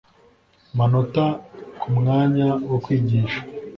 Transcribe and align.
manota 0.77 1.25
ku 1.79 1.87
mwanya 1.97 2.47
wo 2.69 2.77
kwigisha 2.83 3.39